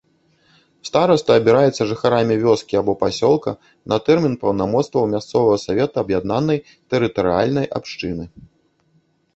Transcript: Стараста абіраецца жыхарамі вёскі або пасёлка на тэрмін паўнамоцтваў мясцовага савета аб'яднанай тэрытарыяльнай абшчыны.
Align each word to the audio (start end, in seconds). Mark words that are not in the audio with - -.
Стараста 0.87 1.31
абіраецца 1.41 1.85
жыхарамі 1.91 2.35
вёскі 2.45 2.79
або 2.81 2.93
пасёлка 3.03 3.51
на 3.93 4.01
тэрмін 4.09 4.33
паўнамоцтваў 4.47 5.03
мясцовага 5.13 5.57
савета 5.67 5.95
аб'яднанай 6.05 6.59
тэрытарыяльнай 6.89 7.65
абшчыны. 7.81 8.23